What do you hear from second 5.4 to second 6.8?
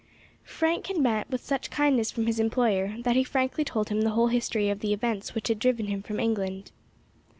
had driven him from England.